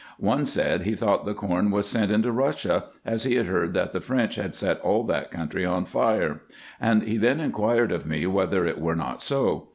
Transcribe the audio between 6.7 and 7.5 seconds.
and he then